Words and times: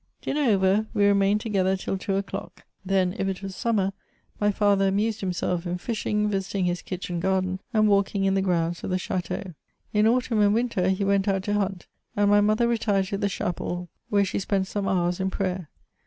Dinner 0.23 0.41
over, 0.49 0.87
we 0.95 1.05
remained 1.05 1.41
together 1.41 1.77
till 1.77 1.95
two 1.95 2.15
o'clock; 2.15 2.65
then, 2.83 3.13
if 3.19 3.27
it 3.27 3.43
was 3.43 3.55
summer, 3.55 3.93
my 4.39 4.49
father 4.49 4.87
amused 4.87 5.19
himself 5.21 5.67
in 5.67 5.77
fishing, 5.77 6.27
visiting 6.27 6.65
his 6.65 6.81
kitchen 6.81 7.19
garden, 7.19 7.59
and 7.71 7.87
walking 7.87 8.25
in 8.25 8.33
the 8.33 8.41
grounds 8.41 8.83
of 8.83 8.89
the 8.89 8.97
cha 8.97 9.17
teau. 9.21 9.53
In 9.93 10.07
autumH 10.07 10.41
and 10.43 10.55
winter, 10.55 10.89
he 10.89 11.03
went 11.05 11.27
out 11.27 11.43
to 11.43 11.53
hunt: 11.53 11.85
and 12.15 12.31
my 12.31 12.41
mother 12.41 12.67
retired 12.67 13.05
to 13.09 13.19
the 13.19 13.29
chapel, 13.29 13.89
where 14.09 14.25
she 14.25 14.39
spent 14.39 14.65
some 14.65 14.87
hours 14.87 15.19
in 15.19 15.29
prayer. 15.29 15.69